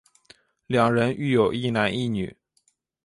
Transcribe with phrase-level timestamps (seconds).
[0.65, 2.35] 两人育有一男一女。